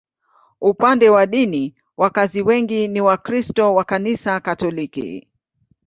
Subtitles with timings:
[0.61, 5.27] Upande wa dini, wakazi wengi ni Wakristo wa Kanisa Katoliki.